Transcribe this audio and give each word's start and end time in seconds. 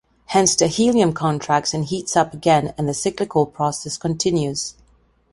Hence 0.25 0.55
the 0.55 0.65
helium 0.65 1.13
contracts 1.13 1.75
and 1.75 1.85
heats 1.85 2.17
up 2.17 2.33
again 2.33 2.73
and 2.75 2.89
the 2.89 2.93
cyclical 2.95 3.45
process 3.45 3.97
continues. 3.97 4.73